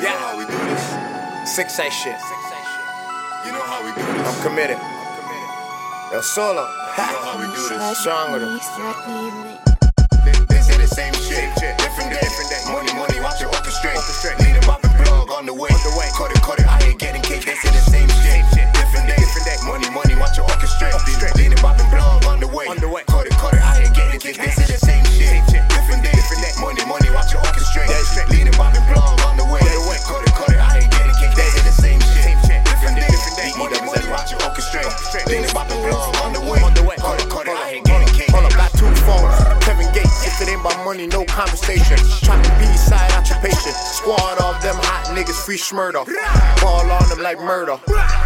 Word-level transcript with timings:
You 0.00 0.06
know 0.06 0.16
how 0.16 0.38
we 0.38 0.46
do 0.46 0.56
this. 0.56 1.54
Six 1.54 1.78
A 1.78 1.90
shit. 1.90 2.16
You 3.44 3.52
know 3.52 3.60
how 3.60 3.84
we 3.84 3.92
do 3.92 4.00
this. 4.00 4.24
I'm 4.24 4.42
committed. 4.42 4.78
El 6.10 6.22
Solo. 6.22 6.62
You 6.62 6.64
know 6.64 7.20
how 7.20 7.36
we 7.38 7.44
do 7.44 7.68
this. 7.68 7.98
Stronger 8.00 8.38
than. 8.38 8.56
They 10.48 10.60
say 10.62 10.78
the 10.78 10.86
same 10.88 11.12
shit. 11.12 11.52
Different 11.76 12.09
conversation. 41.30 41.98
Trying 42.26 42.42
to 42.42 42.52
be 42.58 42.66
side 42.76 43.10
occupation. 43.14 43.72
Squad 43.72 44.40
off 44.42 44.60
them 44.62 44.76
hot 44.76 45.10
niggas, 45.14 45.38
free 45.44 45.56
Shmurda. 45.56 46.04
Ball 46.60 46.90
on 46.90 47.06
them 47.08 47.22
like 47.22 47.38
murder. 47.40 47.78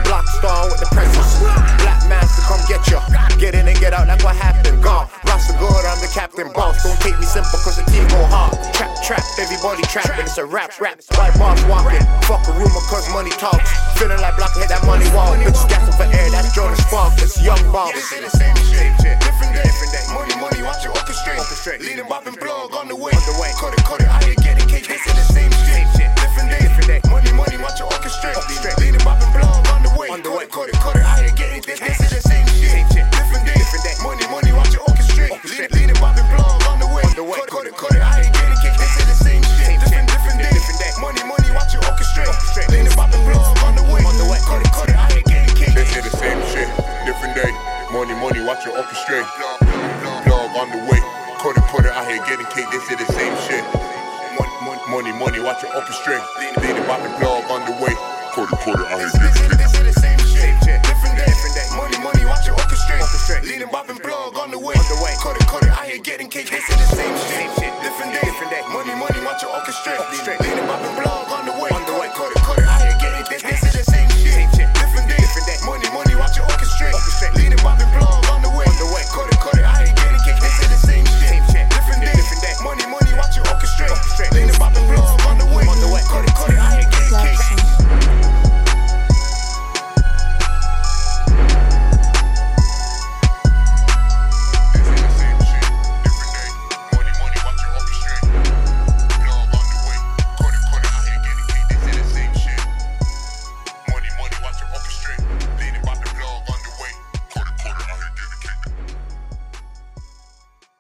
Block 0.08 0.27
star 0.40 0.66
with 0.66 0.80
the 0.80 0.88
presence. 0.90 1.40
Black 1.84 2.00
master, 2.08 2.42
come 2.48 2.60
get 2.66 2.82
ya. 2.88 3.00
Get 3.38 3.54
in 3.54 3.68
and 3.68 3.78
get 3.78 3.92
out, 3.92 4.08
like 4.08 4.22
what 4.24 4.36
happened. 4.36 4.82
Gone. 4.82 5.08
Roster 5.28 5.56
good, 5.60 5.84
I'm 5.84 6.00
the 6.00 6.10
captain. 6.12 6.50
Boss, 6.52 6.82
don't 6.82 6.98
take 7.00 7.18
me 7.20 7.27
simple, 7.27 7.58
cause 7.60 7.77
the 7.77 7.84
team 7.92 8.06
go 8.08 8.20
hard. 8.27 8.56
Trap, 8.74 8.92
trap, 9.05 9.24
everybody 9.38 9.82
trapping. 9.88 10.24
It's 10.24 10.38
a 10.38 10.44
rap, 10.44 10.72
rap. 10.80 11.00
YBoss 11.00 11.60
walking. 11.68 12.05
Fuck 12.24 12.48
a 12.48 12.52
rumor, 12.56 12.84
cause 12.88 13.06
money 13.12 13.32
talks. 13.36 13.69
Feeling 14.00 14.20
like 14.20 14.36
block, 14.36 14.56
hit 14.56 14.69
that 14.69 14.84
money 14.84 15.06
wall. 15.12 15.36
Bitch 15.36 15.60
gassing 15.69 15.94
for 15.94 16.08
air, 16.08 16.30
that's 16.30 16.55
Jonas 16.55 16.80
Spark. 16.86 17.12
It's 17.19 17.41
young 17.42 17.60
boss. 17.72 17.94
Say 17.94 18.20
the 18.20 18.30
same. 18.30 18.55
Different 18.55 19.55
day. 19.55 19.83
Corner 51.45 51.61
porter 51.69 51.92
out 51.92 52.09
here 52.09 52.25
getting 52.25 52.47
cake, 52.47 52.73
they 52.73 52.81
say 52.89 52.97
the 52.97 53.05
same 53.12 53.37
shit. 53.45 53.61
Money, 54.33 54.81
money, 54.89 55.12
money, 55.12 55.41
watch 55.45 55.61
your 55.61 55.77
upper 55.77 55.92
string. 55.92 56.23
Lady 56.56 56.81
popping 56.89 57.12
blow 57.20 57.37
up 57.37 57.50
on 57.50 57.61
the 57.69 57.84
way. 57.84 57.92
Corner 58.33 58.56
porter 58.64 58.87
out 58.89 58.97
here 58.97 59.12
getting 59.12 59.53
cake. 59.53 59.61
Leading 63.45 63.69
bopping 63.69 64.00
blog 64.00 64.39
on 64.39 64.50
the 64.50 64.59
way. 64.59 64.72
On 64.72 64.89
the 64.89 66.00
getting 66.03 66.31
cake. 66.31 66.48
This 66.48 66.65
is 66.65 66.77
the 66.81 66.97
same 66.97 67.12
shit. 67.28 67.72
Different 67.84 68.17
day, 68.17 68.25
different 68.25 68.50
day. 68.50 68.62
Money, 68.72 68.97
money, 68.97 69.20
watch 69.20 69.42
your 69.42 69.53
orchestra. 69.53 70.00
Leading 70.41 70.65
bopping 70.65 70.97
blog. 70.97 71.23